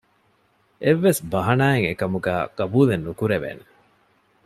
[0.83, 3.63] އެއްވެސް ބަހަނާއެއް އެކަމުގައި ޤަބޫލެއް ނުކުރެވޭނެ